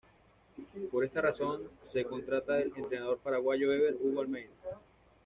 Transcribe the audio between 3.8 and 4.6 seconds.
Hugo Almeida.